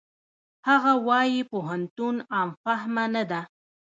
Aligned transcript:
هغه 0.67 0.93
وايي 1.07 1.41
پوهنتون 1.51 2.15
عام 2.33 2.49
فهمه 2.63 3.05
نه 3.15 3.23
ده. 3.31 3.41